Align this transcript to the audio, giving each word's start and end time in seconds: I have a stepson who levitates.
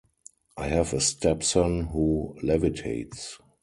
I 0.57 0.65
have 0.69 0.93
a 0.95 0.99
stepson 0.99 1.83
who 1.91 2.35
levitates. 2.41 3.37